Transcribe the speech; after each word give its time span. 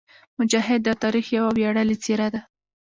مجاهد 0.39 0.81
د 0.83 0.89
تاریخ 1.03 1.25
یوه 1.37 1.49
ویاړلې 1.57 1.95
څېره 2.03 2.27
ده. 2.33 2.41